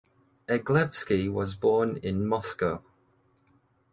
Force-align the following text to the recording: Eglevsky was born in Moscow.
Eglevsky 0.47 1.31
was 1.31 1.53
born 1.53 1.97
in 1.97 2.25
Moscow. 2.25 2.81